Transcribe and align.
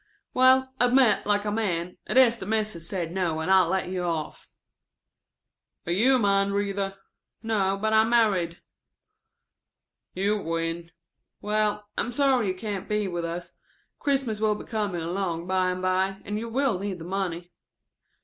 ("Well, 0.33 0.73
admit, 0.79 1.27
like 1.27 1.45
a 1.45 1.51
man, 1.51 1.99
it's 2.07 2.37
the 2.37 2.47
Mis'es 2.47 2.87
said 2.87 3.11
no 3.11 3.39
and 3.39 3.51
I'll 3.51 3.67
let 3.69 3.87
you 3.87 4.01
off.") 4.01 4.47
"Are 5.85 5.91
you 5.91 6.15
a 6.15 6.17
mind 6.17 6.53
reader?" 6.55 6.97
("No, 7.43 7.77
but 7.79 7.93
I'm 7.93 8.09
married.") 8.09 8.63
"You 10.15 10.41
win." 10.41 10.89
("Well, 11.39 11.87
I'm 11.99 12.11
sorry 12.11 12.47
you 12.47 12.55
can't 12.55 12.89
be 12.89 13.07
with 13.07 13.25
us. 13.25 13.51
Christmas 13.99 14.39
will 14.39 14.55
be 14.55 14.65
coming 14.65 15.01
along 15.03 15.45
bye 15.45 15.69
and 15.69 15.83
bye, 15.83 16.19
and 16.25 16.39
you 16.39 16.49
will 16.49 16.79
need 16.79 16.97
the 16.97 17.05
money.") 17.05 17.51